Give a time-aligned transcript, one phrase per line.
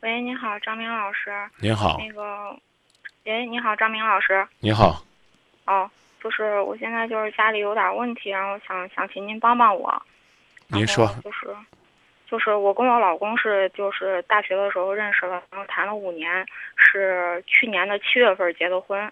[0.00, 1.32] 喂，你好，张明老师。
[1.58, 1.98] 您好。
[1.98, 2.56] 那个，
[3.24, 4.46] 喂，你好，张明老师。
[4.60, 5.02] 你好。
[5.66, 5.90] 哦，
[6.22, 10.00] 就是我现在就是家里有点问题，然后想想请您帮帮我。
[10.68, 11.04] 您说。
[11.24, 11.48] 就是，
[12.28, 16.46] 就是我跟我老公是就是大学的时候认识了，然后谈了五年，
[16.76, 19.10] 是去年的七月份结的婚。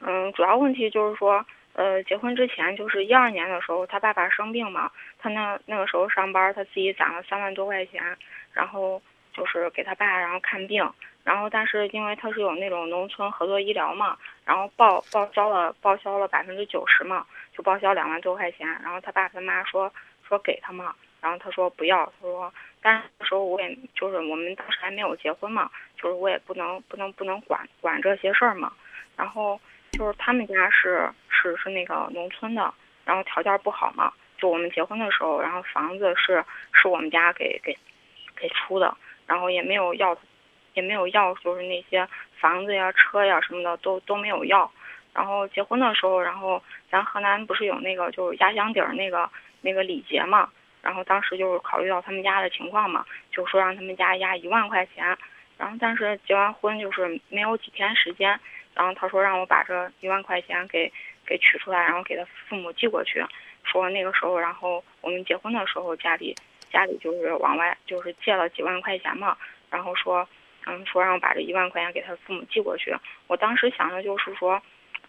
[0.00, 8.16] 嗯，主要问题就是说，呃，结婚之前就是一二年的时候，他爸爸生病嘛，他那那个时候上班，他自己攒了三万多块钱，
[8.52, 9.02] 然后
[9.38, 10.92] 就是给他爸然后看病，
[11.24, 17.24] 然后但是因为他是有那种农村合作医疗嘛，然后报报销了报销了百分之九十嘛，
[17.56, 19.92] 就报销两万多块钱，然后他爸他妈说
[20.26, 28.72] 说给他嘛，然后他说不要，他说，但是那时候我也就是我们当时还没有结婚嘛，就是我也不能不能不能管管这些事儿嘛，
[29.16, 29.60] 然后。
[29.92, 32.72] 就是他们家是是是那个农村的，
[33.06, 34.12] 然后条件不好嘛。
[34.36, 37.74] 就我们结婚的时候，然后房子是是我们家给给
[38.36, 38.94] 给出的，
[39.28, 40.18] 然后也没有要，
[40.74, 42.08] 也没有要，就是那些
[42.40, 44.68] 房子呀、车呀什么的都都没有要。
[45.14, 49.30] 然后结婚的时候，然后咱河南不是有那个就是压箱底儿那个
[49.60, 50.50] 那个礼节嘛？
[50.80, 55.16] 然后当时就是考虑到他们家的情况嘛，就说让他们家压一万块钱。
[55.58, 58.40] 然后但是结完婚就是没有几天时间。
[58.74, 60.90] 然后他说让我把这一万块钱给
[61.26, 63.24] 给取出来，然后给他父母寄过去。
[63.64, 66.32] 说那个时候，然后我们结婚的时候，家里
[66.70, 69.36] 家里就是往外就是借了几万块钱嘛。
[69.70, 70.26] 然后说，
[70.66, 72.94] 嗯，说让我把这一万块钱给他父母寄过去。
[73.26, 74.60] 我当时想的就是说，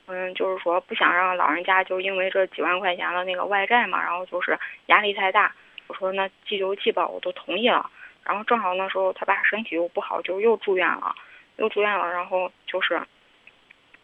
[0.08, 5.54] 嗯，就是说不想让老人家就因为这几万块钱的那个外债嘛，然后就是压力太大。
[5.88, 7.90] 我说那寄就寄吧，我都同意了。
[8.24, 11.16] 然后正好那时候他爸身体又不好，就又住院了，
[11.58, 12.12] 又住院了。
[12.12, 13.02] 然后就是。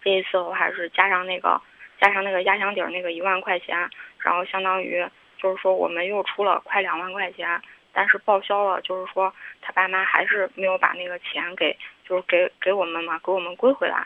[0.02, 1.60] 这一次我还是加上那个，
[2.00, 3.90] 加上那个压箱底儿那个一万块钱，
[4.20, 5.04] 然后相当于
[5.38, 7.62] 就是说我们又出了快两万块钱，
[7.94, 14.06] 但是报销了，就是说他爸妈还是没有把那个钱给，就是给给我们嘛，给我们归回来。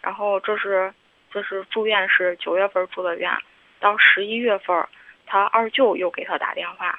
[0.00, 0.92] 然后这是
[1.30, 3.30] 这是住院是九月份住的院，
[3.78, 4.86] 到十一月份，
[5.26, 6.98] 他二舅又给他打电话，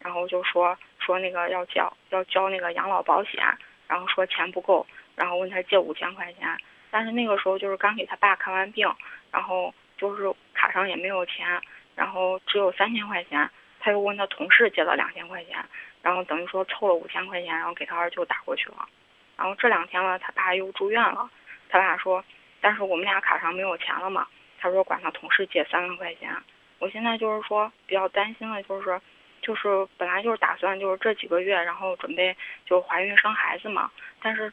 [0.00, 3.42] 然后就说说那个要交要交那个养老保险，
[3.86, 6.56] 然后说钱不够，然后问他借五千块钱。
[6.90, 8.92] 但是那个时候就是刚给他爸看完病，
[9.30, 11.60] 然后就是卡上也没有钱，
[11.94, 15.64] 然后只有三千块钱，他又问他同事借了两千块钱，
[16.02, 18.88] 然后等于说凑了五千块钱，然后给他二舅打过去了。
[19.36, 21.30] 然后这两天了，他爸又住院了，
[21.68, 22.24] 他爸说，
[22.60, 24.26] 但是我们俩卡上没有钱了嘛，
[24.58, 26.34] 他说管他同事借三万块钱。
[26.78, 29.00] 我现在就是说比较担心的，就是，
[29.42, 32.36] 就是本来就是打算就是这几个月，然后准备
[32.66, 33.90] 就怀孕生孩子嘛，
[34.22, 34.52] 但是，如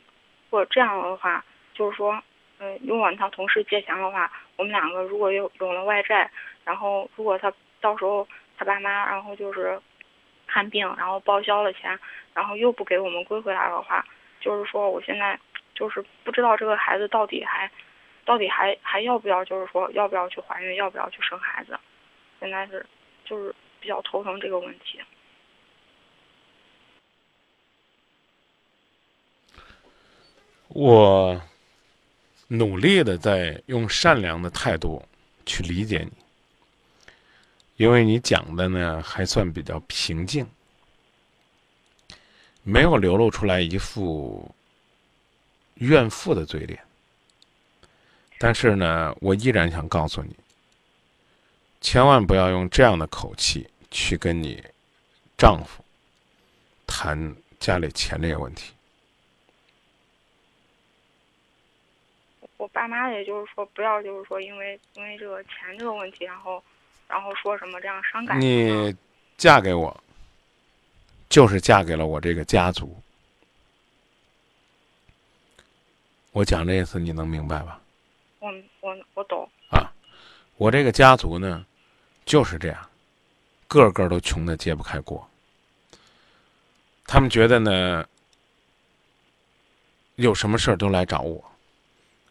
[0.49, 1.43] 果这样的话。
[1.73, 2.19] 就是说，
[2.59, 6.29] 嗯，用完他同事借钱的话，我们两个如果有有了外债，
[6.63, 9.79] 然后如果他到时候他爸妈，然后就是
[10.47, 11.99] 看病，然后报销了钱，
[12.33, 14.03] 然后又不给我们归回来的话，
[14.41, 15.39] 就是说我现在
[15.75, 17.69] 就是不知道这个孩子到底还
[18.25, 21.79] 到底还还要不要，就是说要不要去怀孕，要不要去生孩子，
[22.39, 22.83] 现在是
[23.23, 24.99] 就是比较头疼这个问题。
[30.69, 31.39] 我。
[32.47, 35.03] 努力的在用善良的态度
[35.45, 36.11] 去理解你，
[37.75, 40.47] 因为你讲的呢还算比较平静，
[42.63, 44.49] 没有流露出来一副
[45.75, 46.79] 怨妇的嘴脸。
[48.39, 50.35] 但是呢，我依然想告诉你，
[51.81, 54.63] 千万不要用这样的口气去跟你
[55.37, 55.83] 丈夫
[56.85, 58.73] 谈家里钱这个问题。
[62.67, 66.61] 我爸妈也就是说不要，就是说因为因为这个钱这个问题，然后
[67.07, 68.49] 然后说什么这样伤感情。
[68.49, 68.93] 你
[69.37, 70.03] 嫁给我，
[71.29, 72.93] 就是嫁给了我这个家族。
[76.33, 77.79] 我讲这意思你能明白吧？
[78.39, 79.49] 我我我懂。
[79.69, 79.89] 啊，
[80.57, 81.65] 我这个家族呢，
[82.25, 82.89] 就是这样，
[83.69, 85.25] 个个都穷的揭不开锅。
[87.05, 88.05] 他们觉得呢，
[90.15, 91.41] 有什么事儿都来找我。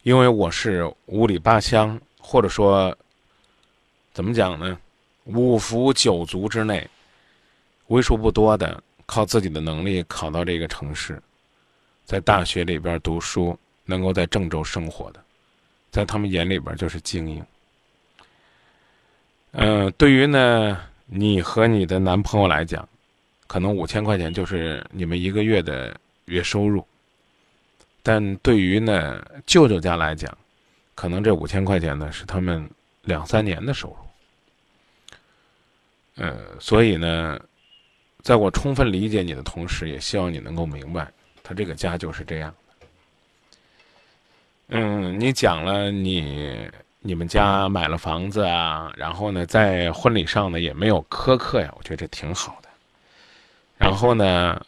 [0.07, 2.97] 因为我是五里八乡，或者说，
[4.13, 4.79] 怎么讲呢？
[5.25, 6.89] 五福九族之内，
[7.89, 11.21] 为数不多的靠自己的能力考到这个城市，
[12.05, 15.21] 在大学里边读书，能够在郑州生活的，
[15.91, 17.45] 在他们眼里边就是精英。
[19.55, 22.89] 嗯，对于呢，你和你的男朋友来讲，
[23.49, 26.87] 可能五千块钱就是你们一个月的月收入。
[28.09, 30.33] 但对于呢舅舅家来讲，
[30.95, 32.71] 可能这五千块钱呢是他们
[33.03, 33.97] 两三年的收入。
[36.15, 37.37] 呃，所以呢，
[38.23, 41.11] 在我充分理解你的同时，也希望你能够明白，
[41.43, 42.87] 他这个家就是这样的。
[44.69, 46.71] 嗯，你讲了你
[47.01, 52.69] 你们家买了房子啊，然后呢，在婚礼上呢也没有苛刻呀，我觉得这挺好的。
[53.77, 54.65] 然后呢，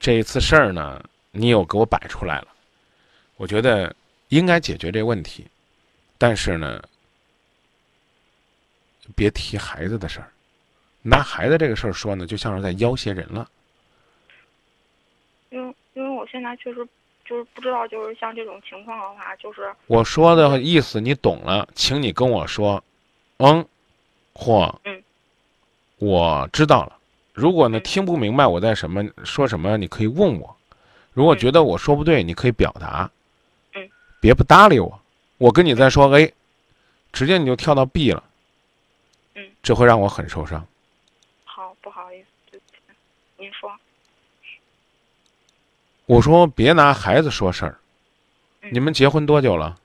[0.00, 1.00] 这一次事儿呢，
[1.30, 2.48] 你又给我摆出来了，
[3.40, 3.96] 我觉得
[4.28, 5.46] 应该解决这问题，
[6.18, 6.78] 但是呢，
[9.16, 10.28] 别提孩子的事儿，
[11.00, 13.48] 拿孩子这个事儿说呢，就像是在要挟人了。
[15.48, 16.86] 因为因为我现在确实
[17.24, 22.84] 就是不知道，就是像这种情况的话，就是我说的意思你懂了，请你跟我说，
[23.38, 23.66] 嗯，
[24.34, 25.02] 或嗯，
[25.96, 26.98] 我知道了。
[27.32, 30.54] 如果呢嗯听不明白我在什么说什么，你可以问我。
[31.14, 33.10] 如果觉得我说不对，你可以表达。
[34.20, 35.00] 嗯，别不搭理我。
[35.38, 36.34] 我跟你再说 A，
[37.12, 38.22] 直接你就跳到 B 了。
[39.34, 40.66] 嗯，这会让我很受伤。
[41.44, 42.76] 好不好意思，对不起，
[43.38, 43.72] 您说，
[46.06, 47.78] 我说别拿孩子说事儿。
[48.62, 49.78] 嗯你们结婚多久了？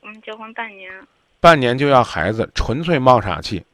[0.00, 1.06] 我们结婚半年，
[1.40, 3.64] 半年就要孩子，纯粹冒傻气。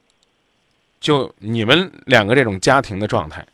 [0.99, 3.47] 就你们两个这种家庭的状态，嗯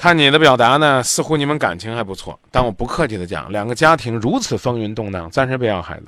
[0.00, 2.40] 看你的表达呢，似乎你们感情还不错。
[2.50, 6.06] 但我不客气的讲，两个家庭如此风云动荡，暂时别要孩子。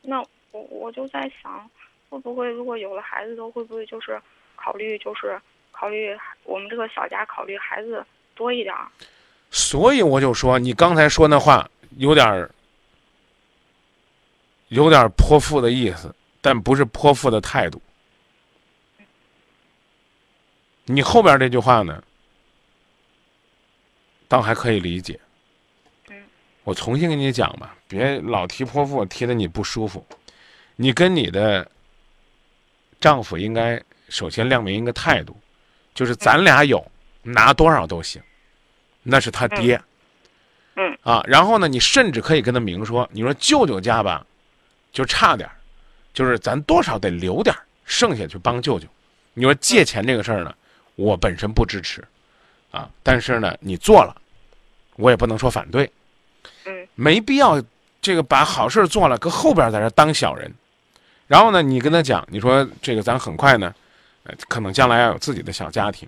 [0.00, 0.18] 那
[0.50, 1.70] 我我就在想，
[2.08, 4.18] 会不会如果有了孩子都，会不会就是
[4.56, 5.38] 考虑就是
[5.70, 8.02] 考虑我们这个小家考虑孩子
[8.34, 8.74] 多一点？
[9.50, 11.68] 所以我就说，你刚才说那话
[11.98, 12.50] 有点儿，
[14.68, 17.78] 有点泼妇的意思，但不是泼妇的态度。
[20.84, 22.02] 你后边这句话呢，
[24.28, 25.18] 倒还可以理解。
[26.08, 26.22] 嗯
[26.64, 30.06] 我重新跟你讲吧，别老提泼妇，提的你不舒服。
[30.76, 31.68] 你跟你的
[33.00, 35.36] 丈夫应该首先亮明一个态度，
[35.92, 36.84] 就是咱俩有，
[37.22, 38.22] 拿多少都行，
[39.02, 39.82] 那是他爹。
[40.76, 44.24] 嗯啊，然后呢，你甚至可以跟他明说，你说舅舅家吧，
[44.92, 45.56] 就差点儿，
[46.14, 48.86] 就是咱多少得留点儿，剩下去帮舅舅。
[49.34, 50.54] 你说借钱这个事儿呢，
[50.94, 52.04] 我本身不支持，
[52.70, 54.14] 啊，但是呢，你做了，
[54.96, 55.90] 我也不能说反对，
[56.64, 57.62] 嗯没必要
[58.00, 60.52] 这个把好事做了，搁后边在这当小人。
[61.26, 63.74] 然后呢，你跟他讲，你说这个咱很快呢，
[64.24, 66.06] 呃，可能将来要有自己的小家庭，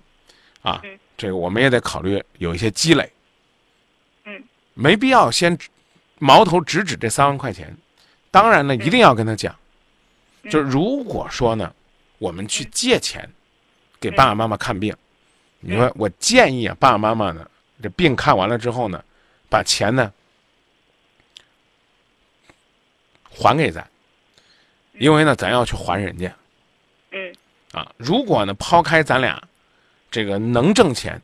[0.61, 3.11] 啊嗯，这个我们也得考虑有一些积累。
[4.25, 4.43] 嗯
[4.75, 5.57] 没必要先
[6.19, 7.75] 矛头直指这三万块钱。
[8.29, 9.55] 当然呢，一定要跟他讲，
[10.43, 11.73] 嗯就是如果说呢，
[12.17, 13.27] 我们去借钱
[14.09, 14.95] 给爸爸妈妈看病，
[15.59, 17.49] 你说我建议啊，爸爸妈妈呢，
[17.81, 19.03] 这病看完了之后呢，
[19.49, 20.11] 把钱呢
[23.29, 23.85] 还给咱，
[24.93, 26.33] 因为呢，咱要去还人家。
[27.11, 27.33] 嗯。
[27.71, 27.91] 啊。
[27.97, 29.41] 如果呢，抛开咱俩
[30.11, 31.21] 这个能挣钱，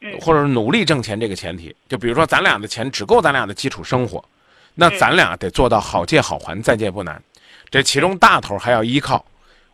[0.00, 0.18] 嗯。
[0.18, 4.24] 或者是努力挣钱这个前提，就比如说咱俩的钱只够咱俩的基础生活，
[4.74, 4.98] 那嗯。
[4.98, 7.22] 咱俩得做到好借好还，再借不难。
[7.70, 9.24] 这其中大头还要依靠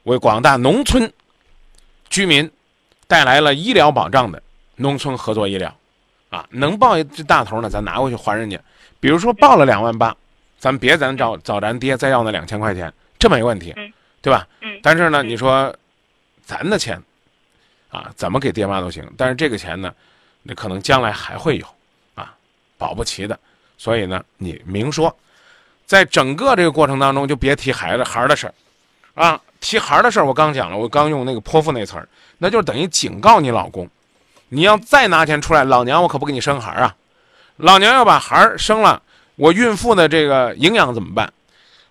[0.02, 1.10] 为广大农村
[2.14, 2.48] 居民
[3.08, 4.40] 带来了医疗保障的
[4.76, 5.76] 农村合作医疗，
[6.30, 8.56] 啊，能报这大头呢，咱拿回去还人家。
[9.00, 10.16] 比如说报了两万八，
[10.56, 14.46] 咱别咱找找咱爹再要那两千块钱，这没问题嗯，对吧？
[14.60, 15.74] 嗯但是呢，嗯你说
[16.44, 17.02] 咱的钱
[17.88, 19.92] 啊，怎么给爹妈都行，但是这个钱呢，
[20.44, 21.66] 那可能将来还会有
[22.14, 22.32] 啊，
[22.78, 23.36] 保不齐的。
[23.76, 25.12] 所以呢，你明说，
[25.84, 28.54] 在整个这个过程当中，就别提孩子孩儿的事儿
[29.14, 29.40] 啊。
[29.64, 32.06] 提孩儿的事儿，我刚讲了，我刚用那个泼妇那词儿，
[32.36, 33.88] 那就等于警告你老公，
[34.50, 36.94] 你要再拿钱出来，老娘我可不给你生孩儿啊！
[37.56, 39.02] 老娘要把孩儿生了，
[39.36, 41.32] 我孕妇的这个营养怎么办？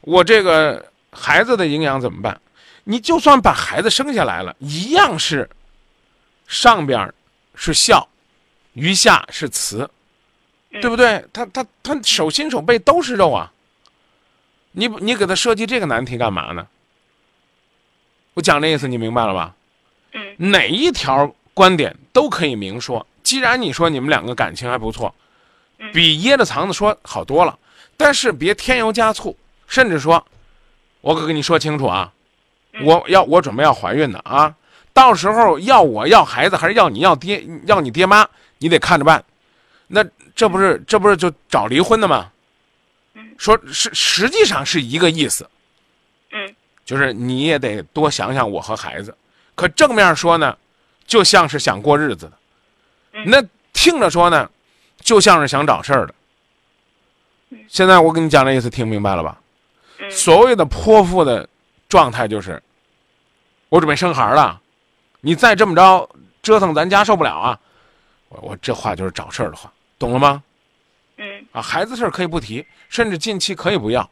[0.01, 2.39] 我这个孩子的营养怎么办？
[2.83, 5.49] 你就算把孩子生下来了，一样是
[6.45, 7.11] 上边
[7.55, 8.07] 是孝，
[8.73, 9.89] 余下是慈，
[10.69, 11.25] 嗯对不对？
[11.33, 13.51] 他他他手心手背都是肉啊！
[14.73, 16.67] 你你给他设计这个难题干嘛呢？
[18.33, 19.53] 我讲这意思你明白了吧？
[20.13, 23.05] 嗯哪一条观点都可以明说。
[23.23, 25.13] 既然你说你们两个感情还不错，
[25.79, 27.57] 嗯比掖着藏着说好多了，
[27.97, 29.35] 但是别添油加醋，
[29.67, 30.23] 甚至说，
[31.01, 32.11] 我可跟你说清楚啊，
[32.73, 34.53] 嗯我要我准备要怀孕的啊，
[34.93, 38.27] 到时候要我要孩子还是要你要爹要你爹妈，
[38.59, 39.23] 你得看着办。
[39.87, 40.03] 那
[40.35, 42.31] 这不是这不是就找离婚的吗？
[43.15, 45.49] 嗯说是实际上是一个意思，嗯
[46.85, 49.15] 就是你也得多想想我和孩子。
[49.55, 50.57] 可正面说呢，
[51.05, 52.31] 就像是想过日子的；
[53.13, 54.49] 嗯那听着说呢，
[54.99, 56.15] 就像是想找事儿的
[57.49, 57.59] 嗯。
[57.67, 59.39] 现在我跟你讲的意思，听明白了吧？
[59.99, 61.47] 嗯所谓的泼妇的
[61.87, 62.61] 状态就是，
[63.69, 64.59] 我准备生孩儿了，
[65.21, 66.09] 你再这么着
[66.41, 67.59] 折腾，咱家受不了啊！
[68.29, 70.43] 我我这话就是找事儿的话，懂了吗？
[71.17, 74.09] 嗯，啊，孩子事儿可以不提，甚至近期可以不要。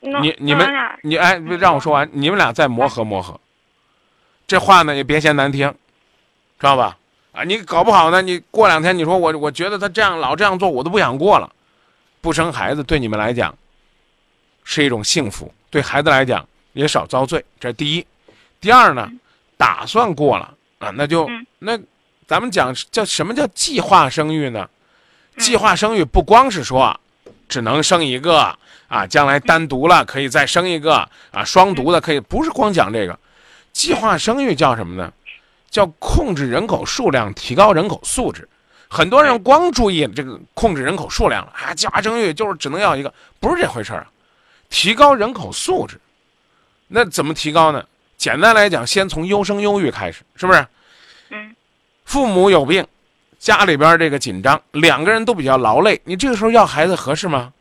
[0.00, 0.68] 那你你们
[1.02, 3.38] 你哎，让我说完，你们俩再磨合磨合。
[4.46, 5.68] 这话呢也别嫌难听，
[6.58, 6.96] 知道吧？
[7.32, 11.50] 啊，你搞不好呢，你过两天你说我我觉得他这样老这样做，我都不想过了。
[12.20, 13.54] 不生孩子对你们来讲
[14.64, 18.06] 是一种幸福，对孩子来讲也少遭罪，这是第一。
[18.60, 19.10] 第二呢，
[19.56, 21.78] 打算过了啊，那就嗯那
[22.26, 24.68] 咱们讲叫什么叫计划生育呢？
[25.36, 26.98] 嗯计划生育不光是说
[27.48, 33.16] 只能生一个啊，将来单独了可以再生一个啊，双独的可以，不是光讲这个。
[33.72, 35.12] 计划生育叫什么呢？
[35.70, 38.48] 叫控制人口数量，提高人口素质。
[38.88, 44.06] 很多人光注意这个控制人口数量了啊，计划生育就是只能要一个，不是这回事儿啊。
[44.70, 46.00] 提高人口素质，
[46.88, 47.84] 那怎么提高呢？
[48.16, 50.66] 简单来讲，先从优生优育开始，是不是？
[51.30, 51.54] 嗯
[52.04, 52.86] 父母有病，
[53.38, 57.52] 家里边这个紧张，两个人都比较劳累，你这个时候要孩子合适吗？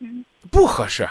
[0.00, 0.24] 嗯。
[0.50, 1.08] 不合适。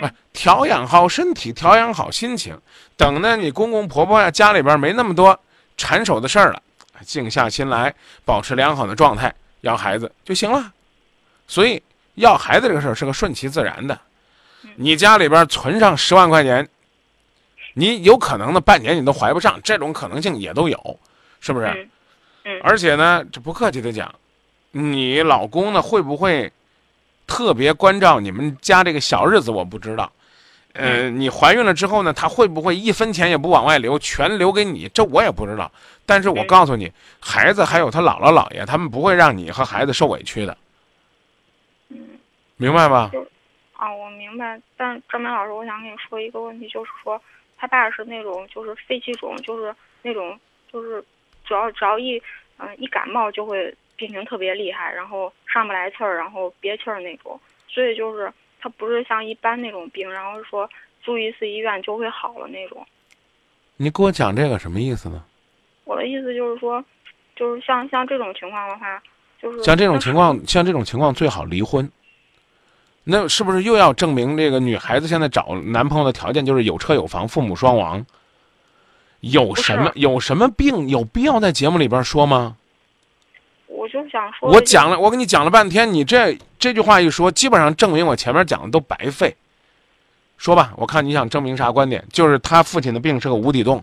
[0.00, 2.58] 哎，调养好身体，调养好心情，
[2.96, 5.38] 等呢你公公婆婆呀家里边没那么多
[5.76, 6.62] 缠手的事儿了，
[7.02, 10.72] 静下心来，保持良好的状态，要孩子就行了。
[11.46, 11.82] 所以
[12.14, 13.98] 要孩子这个事儿是个顺其自然的。
[14.74, 16.68] 你家里边存上十万块钱，
[17.74, 20.98] 你有可能呢半年你都怀不上，这种可能性也都有，
[21.40, 21.88] 是不是？
[22.62, 24.12] 而且呢，这不客气的讲，
[24.72, 26.52] 你老公呢会不会
[27.26, 29.50] 特别关照你们家这个小日子？
[29.50, 30.10] 我不知道。
[30.72, 34.88] 呃，你怀孕了之后呢，他会不会一分钱也不往外留，全留给你？
[34.88, 35.72] 这我也不知道。
[36.04, 40.56] 但是我嗯告诉你，孩子还有他姥姥姥爷，他们不会让你和孩子受委屈的，
[41.88, 42.18] 嗯
[42.56, 43.10] 明白吧？
[43.72, 44.60] 啊，我明白。
[44.76, 47.20] 但张明老师，我想跟你说一个问题，就是说
[47.56, 50.38] 他爸是那种就是肺气肿，就是那种
[50.70, 51.02] 就是
[51.46, 52.22] 只要只要一
[52.58, 57.38] 嗯、一感冒就会病情特别厉害，然后上不来气儿，然后憋气儿那种。
[57.68, 60.68] 所以就是他不是像一般那种病，然后说
[61.02, 62.86] 住一次医院就会好了那种。
[63.76, 65.22] 你给我讲这个什么意思呢？
[65.84, 66.84] 我的意思就是说，
[67.34, 69.02] 就是像像这种情况的话，
[69.40, 71.90] 就是像这种情况，像这种情况最好离婚。
[73.04, 78.04] 那是不是又要证明这个女孩子现在找男朋友的条件就是有车有房、父母双亡？
[79.20, 82.56] 有什么有什么病有必要在节目里边说吗？
[83.86, 89.36] 我就想说，我讲了，我跟你讲了半天，你这这句话一说，基本上证明我前面讲的都白费。
[90.36, 92.04] 说吧，我看你想证明啥观点？
[92.12, 93.82] 就是他父亲的病是个无底洞。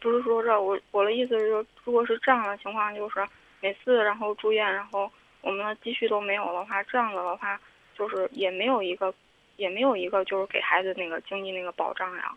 [0.00, 3.22] 不是说这，我我的意思是说，如果是这样的情况，就是
[3.60, 5.10] 每次然后住院，然后
[5.42, 7.60] 我们的积蓄都没有的话，这样的的话，
[7.98, 9.12] 就是也没有一个，
[9.56, 12.32] 也没有一个就是给孩子那个经济那个保障呀。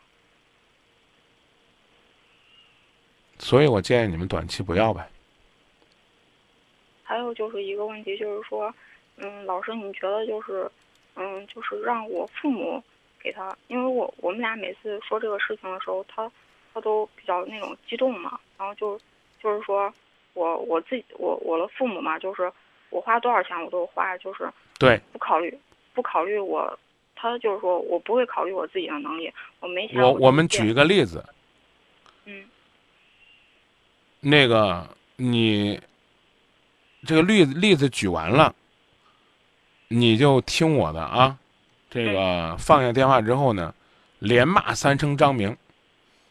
[3.40, 5.08] 所以我建议你们短期不要呗。
[7.04, 8.74] 还有就是一个问题，就是说，
[9.18, 10.70] 嗯，老师，你觉得就是，
[11.16, 12.82] 嗯，就是让我父母
[13.22, 16.32] 给他，因为我我们俩每次说这个事情的时候，他
[16.74, 19.00] 他都比较那种激动嘛，然后就
[19.42, 19.94] 就是说
[20.34, 22.52] 我我自己我我的父母嘛，就是
[22.90, 25.56] 我花多少钱我都花，就是对不考虑
[25.94, 26.80] 不考虑我，
[27.16, 31.24] 他就是说我不会考虑我自己的能力，我没钱我我们举一个例子，
[32.26, 32.46] 嗯。
[34.26, 35.80] 那个你
[37.06, 38.54] 这个例子例子举完了，
[39.88, 41.38] 你就听我的啊。
[41.90, 43.74] 这个放下电话之后呢，
[44.20, 45.56] 连骂三声张明，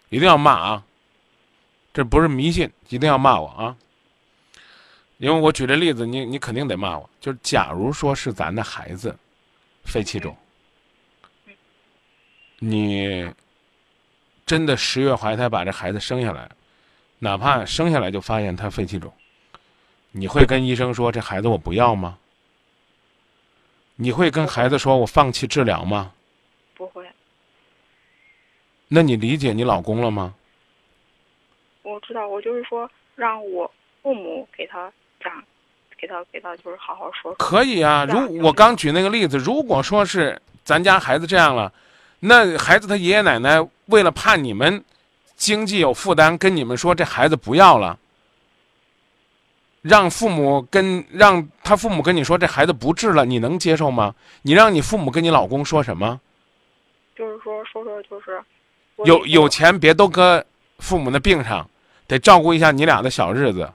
[0.09, 0.85] 一定要骂啊！
[1.93, 3.77] 这不是迷信，一定要骂我啊！
[5.19, 7.09] 因为我举这例子，你你肯定得骂我。
[7.21, 9.17] 就是假如说是咱的孩子
[9.85, 10.37] 肺气肿，
[12.59, 13.31] 你
[14.45, 16.51] 真的十月怀胎把这孩子生下来，
[17.21, 19.13] 哪怕生下来就发现他肺气肿，
[20.13, 22.19] 你会跟医生说这孩子我不要吗？
[23.97, 26.13] 你会跟孩子说我放弃治疗吗？
[26.75, 27.07] 不会，
[28.89, 30.35] 那你理解你老公了吗？
[31.83, 33.71] 我知道，我就是说让我
[34.03, 34.91] 父母给他
[35.23, 35.33] 讲，
[35.99, 37.35] 给他给他就是好好说说。
[37.35, 41.73] 可以啊，如我刚举那个例子，如果说是咱家孩子这样了，
[42.21, 44.83] 那孩子他爷爷奶奶为了怕你们
[45.37, 47.99] 经济有负担，跟你们说这孩子不要了，
[49.83, 54.15] 让父母跟让他父母跟你说这孩子不治了，你能接受吗？
[54.43, 56.21] 你让你父母跟你老公说什么？
[57.15, 58.43] 就是说说说就是
[59.05, 60.45] 有有钱别都搁
[60.79, 61.69] 父母的病上，
[62.07, 63.71] 得照顾一下你俩的小日子。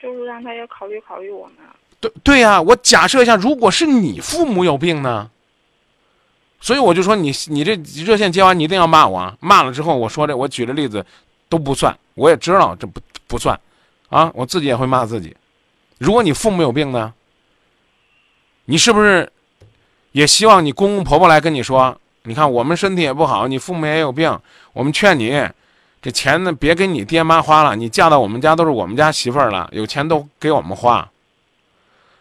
[0.00, 1.56] 就是让他也考虑考虑我们。
[2.00, 5.28] 对对呀、我假设一下，如果是你父母有病呢？
[6.60, 7.74] 所以我就说你你这
[8.04, 11.04] 热线接完，你一定要骂我啊，骂了之后我说这我举的例子
[11.48, 13.58] 都不算，我也知道这不不算，
[14.08, 15.36] 啊，我自己也会骂自己。
[15.98, 17.12] 如果你父母有病呢，
[18.64, 19.30] 你是不是
[20.12, 21.96] 也希望你公公婆婆来跟你说？
[22.22, 24.36] 你看我们身体也不好，你父母也有病，
[24.72, 25.40] 我们劝你，
[26.02, 31.08] 这钱呢别给你爹妈花了，你嫁到我们家都是我们家媳妇儿了，有钱都给我们花。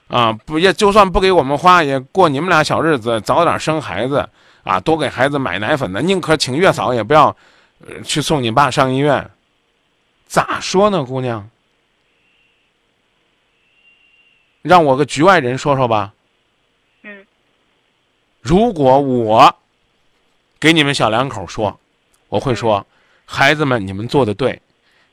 [0.08, 4.28] 啊，不也就算不给我们花，也过你们俩小日子，早点生孩子
[4.64, 7.36] 啊，多给孩子买奶粉的，宁可请月嫂，也不要，
[8.04, 9.30] 去送你爸上医院。
[10.28, 11.50] 咋说呢，姑娘？
[14.62, 16.14] 让我个局外人说说吧。
[17.04, 17.26] 嗯。
[18.42, 19.56] 如果我
[20.60, 21.80] 给你们小两口说，
[22.28, 22.86] 我会说，
[23.26, 24.62] 孩子们，你们做的对，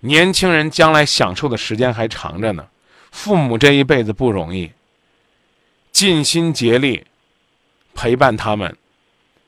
[0.00, 2.66] 年轻人将来享受的时间还长着呢，
[3.12, 4.70] 父母这一辈子不容易。
[5.92, 7.06] 尽心竭力
[7.94, 8.76] 陪伴他们，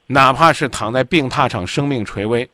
[0.06, 2.49] 哪怕是躺在病榻上，生命垂危，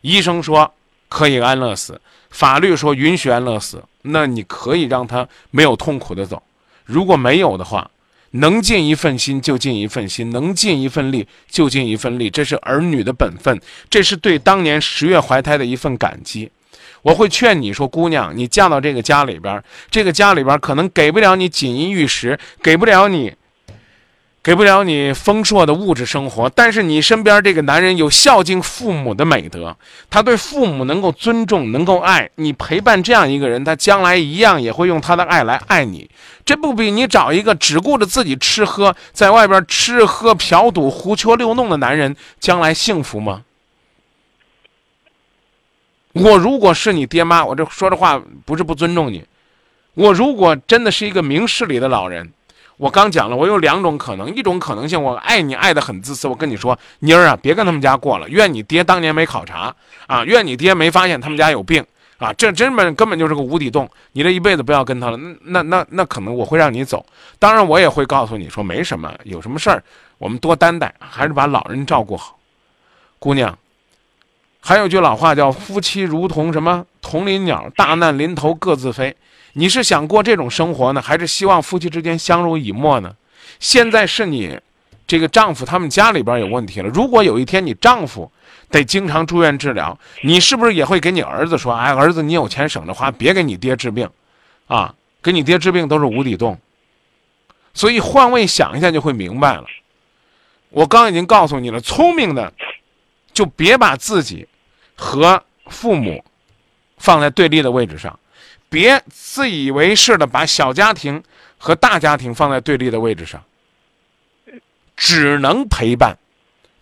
[0.00, 0.74] 医生说
[1.08, 6.42] 可以安乐死，法律说允许安乐死，那你可以让他没有痛苦的走。
[6.84, 7.90] 如果没有的话，
[8.32, 16.50] 能尽一份心就尽一份心，能尽一份力就尽一份力，这是儿女的本分，这是对当年十月怀胎的一份感激。
[17.02, 23.32] 我会劝你说，姑娘，你嫁到这个家里边，这个家里边可能给不了你锦衣玉食，给不了你，
[24.46, 29.76] 给不了你丰硕的物质生活，但是你身边这个男人有孝敬父母的美德，
[30.08, 36.08] 他对父母能够尊重，能够爱你，陪伴这样一个人，他将来一样也会用他的爱来爱你。
[36.44, 43.42] 这不比你找一个只顾着自己吃喝，在外边吃喝嫖赌、胡戳六弄的男人，将来幸福吗？
[46.12, 49.24] 我如果是你爹妈，我这说的话不是不尊重你。
[49.94, 52.32] 我如果真的是一个明事理的老人，
[52.76, 59.74] 我刚讲了，我有两种可能，一种可能性，我爱你爱的很自私，我跟你说，妮儿啊，别跟他们家过了，怨你爹当年没考察
[60.06, 61.84] 啊，怨你爹没发现他们家有病
[62.18, 67.04] 啊，这根本根本就是个无底洞，你这一辈子不要跟他了，那那那可能我会让你走，
[67.38, 69.82] 当然我也会告诉你说没什么，有什么事儿
[70.18, 72.38] 我们多担待，还是把老人照顾好，
[73.18, 73.56] 姑娘。
[74.60, 79.14] 还有句老话叫“夫妻如同什么同林鸟，大难临头各自飞”。
[79.58, 83.16] 你是想过这种生活呢，还是希望夫妻之间相濡以沫呢？
[83.58, 84.60] 现在是你
[85.06, 86.88] 这个丈夫他们家里边有问题了。
[86.90, 88.30] 如果有一天你丈夫
[88.70, 94.08] 得经常住院治疗，你是不是也会给你儿子说：“哎，儿子，你有钱省着花，别给你爹治病，
[94.66, 96.58] 啊，给你爹治病都是无底洞。”
[97.72, 99.64] 所以换位想一下就会明白了。
[100.68, 102.52] 我刚已经告诉你了，聪明的
[103.32, 104.46] 就别把自己。
[104.98, 106.24] 和父母
[106.96, 108.18] 放在对立的位置上，
[108.68, 111.22] 别自以为是的把小家庭
[111.58, 113.42] 和大家庭放在对立的位置上。
[114.96, 116.16] 只能陪伴，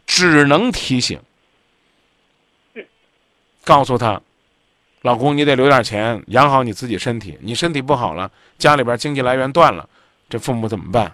[0.07, 1.21] 只能提醒，
[3.65, 4.23] 告诉他，
[5.03, 7.37] 老公，你得留点钱养好你自己身体。
[7.41, 9.89] 你身体不好了，家里边经济来源断了，
[10.29, 11.13] 这父母怎么办？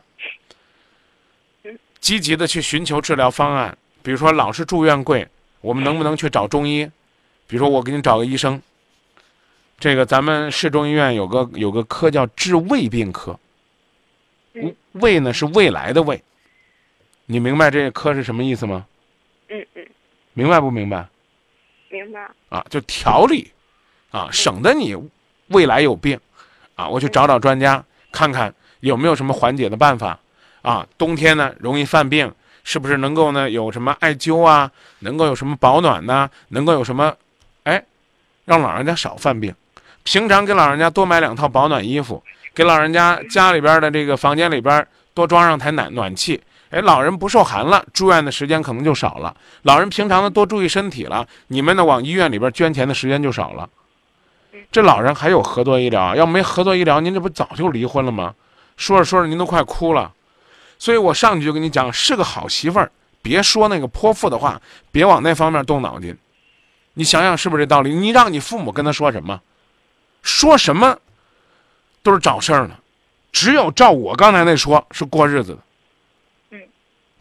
[2.01, 5.27] 积极的去寻求治疗方案，比如说老是住院贵。
[5.63, 6.91] 我们能不能去找中医？
[7.47, 8.61] 比如说，我给你找个医生。
[9.81, 13.39] 这个咱们市中医院有个有个科叫治胃病科。
[14.93, 16.23] 胃呢是未来的胃，
[17.27, 18.87] 你明白这个科是什么意思吗？
[19.49, 19.87] 嗯嗯。
[20.35, 21.09] 明白不明白？
[21.89, 22.29] 明白。
[22.51, 23.51] 啊，就调理，
[24.11, 24.95] 啊，省得你
[25.49, 26.21] 未来有病，
[26.75, 30.19] 啊，我去找找专家，看看有没有什么缓解的办法。
[30.63, 32.33] 啊，冬天呢容易犯病。
[32.63, 33.49] 是不是能够呢？
[33.49, 34.71] 有什么艾灸啊？
[34.99, 36.31] 能够有什么保暖呢？
[36.49, 37.17] 能够有什么？
[37.63, 37.83] 哎，
[38.45, 39.55] 让老人家少犯病。
[40.03, 42.23] 平常给老人家多买两套保暖衣服，
[42.55, 46.41] 给老人家家里边的这个房间里边多装上台暖暖气。
[46.71, 49.35] 哎，老人不受寒了，住院的时间可能就少了。
[49.63, 53.69] 老人平常呢多注意身体了，你们呢往医院里边捐钱的时间就少了。
[54.71, 58.35] 这老人还有合作医疗，要没合作医疗，您这不早就离婚了吗？
[58.77, 60.13] 说着说着，您都快哭了。
[60.79, 64.61] 所以我上去就跟你讲，是个好媳妇儿，别说那个泼妇的话，
[64.93, 66.17] 别往那方面动脑筋。
[66.95, 67.93] 你想想是不是这道理？
[67.93, 69.41] 你让你父母跟他说什么，
[70.23, 70.99] 说什么
[72.03, 72.77] 都是找事儿呢。
[73.33, 75.59] 只有照我刚才那说，是过日子的。
[76.51, 76.61] 嗯，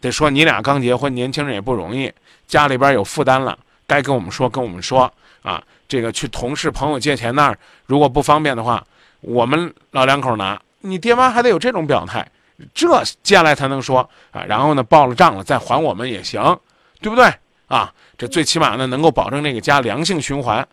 [0.02, 2.12] 得说你俩刚结婚，年轻人也不容易，
[2.48, 5.64] 家里边有负担了，该跟我们说，跟我们说啊。
[5.88, 7.58] 这个去同事朋友借钱那儿，
[7.88, 8.86] 如果不方便的话，
[9.22, 10.62] 我们老两口拿。
[10.82, 12.28] 你爹妈还得有这种表态。
[12.74, 16.60] 这接下来才能说啊，然后呢，报了账了再还我们也行，
[17.02, 17.34] 对不对
[17.68, 17.94] 啊？
[18.18, 20.68] 这最起码呢，能够保证这个家良性循环。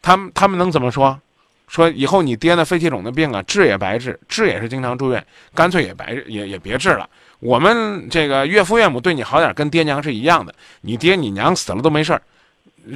[0.00, 1.20] 他们他们能怎么说？
[1.70, 7.08] 说以后你爹那肺气肿的病啊，治也白治，治也是经常住院，干脆也白也也别治了。
[7.38, 10.52] 我们这个岳父岳母对你好点，跟爹娘是一样的。
[10.80, 12.20] 你爹你娘死了都没事儿，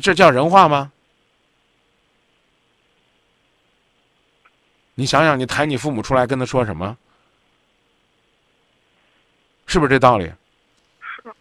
[0.02, 0.90] 这叫人话吗？
[4.96, 6.96] 你想想，你抬你父母出来跟他说什么？
[9.66, 10.24] 是不是这道理？
[11.00, 11.32] 是。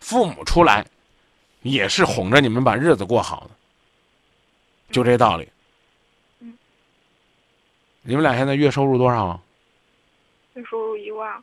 [0.00, 0.84] 父母出来，
[1.62, 3.50] 也是哄着你们把日子过好的，
[4.90, 5.48] 就这道理。
[8.04, 8.10] 嗯。
[8.10, 9.40] 你们俩现在月收入多少？
[10.54, 11.42] 月收入一万。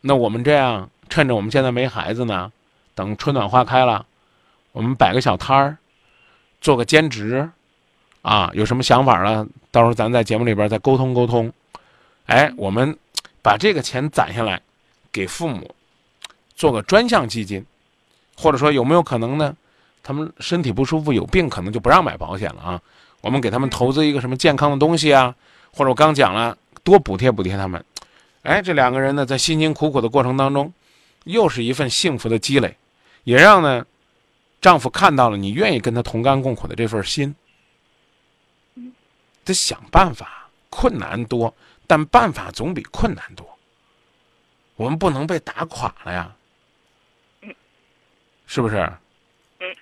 [0.00, 2.52] 那我们这样，趁着我们现在没孩子呢，
[2.94, 4.06] 等春暖花开了，
[4.72, 5.76] 我们摆个小摊儿，
[6.60, 7.50] 做个兼职，
[8.22, 9.46] 啊，有什么想法了？
[9.70, 11.52] 到时候咱在节目里边再沟通沟通。
[12.26, 12.96] 哎，我们
[13.42, 14.60] 把这个钱攒下来，
[15.10, 15.74] 给父母
[16.54, 17.64] 做个专项基金，
[18.36, 19.56] 或者说有没有可能呢？
[20.02, 22.80] 他们身体不舒服有病，可能就不让买保险了啊。
[23.28, 25.34] 我们给他们投资一个什么健康的东西啊，
[25.70, 27.84] 或者我刚讲了，多补贴补贴他们。
[28.40, 30.72] 哎，这两个人呢，在辛辛苦苦的过程当中，
[31.24, 32.74] 又是一份幸福的积累，
[33.24, 33.84] 也让呢
[34.62, 37.34] 丈夫看到了你愿意跟他同甘共苦的这份心。
[39.44, 41.54] 得想办法，困难多，
[41.86, 43.46] 但办法总比困难多。
[44.76, 46.34] 我们不能被打垮了呀，
[48.46, 48.90] 是不是？
[49.60, 49.76] 嗯。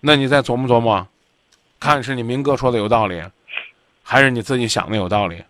[0.00, 1.08] 那你再琢磨琢磨，
[1.78, 3.22] 看是你明哥说的有道理，
[4.02, 5.44] 还是你自己想的有道理？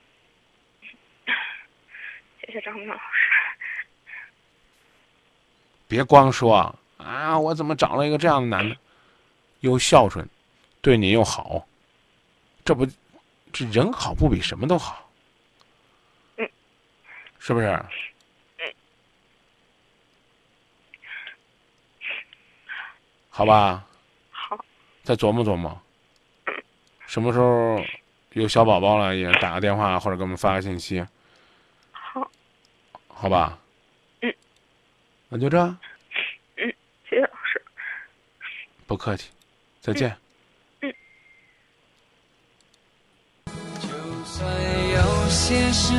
[2.41, 3.01] 谢谢张明老师。
[5.89, 8.77] 别光说啊，我怎么找了一个这样的男的，
[9.61, 10.29] 又孝顺，
[10.81, 11.67] 对你又好，
[12.65, 12.87] 这不，
[13.53, 15.09] 这人好不比什么都好？
[16.37, 16.51] 嗯。
[17.39, 17.67] 是不是？
[18.59, 18.75] 嗯。
[23.31, 23.87] 好吧。
[24.31, 24.59] 好。
[25.05, 25.81] 再琢磨琢磨。
[27.17, 27.83] 什么时候
[28.35, 31.03] 有小宝宝了，也打个电话或者给我们发个信息。
[31.91, 32.31] 好
[33.09, 33.59] 好吧，
[34.21, 34.35] 嗯，
[35.31, 35.59] 那就这。
[35.59, 36.75] 嗯，
[37.09, 37.65] 谢谢老师。
[38.87, 39.31] 不客气，
[39.81, 40.15] 再见。
[40.83, 40.95] 嗯。
[43.81, 43.89] 就
[44.27, 44.47] 算
[44.91, 45.95] 有些事